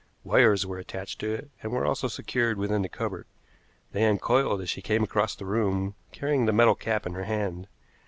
[0.23, 3.27] Wires were attached to it, and were also secured within the cupboard.
[3.91, 7.67] They uncoiled as she came across the room carrying the metal cap in her hand.